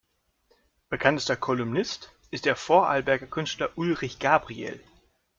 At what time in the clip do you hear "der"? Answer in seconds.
2.45-2.55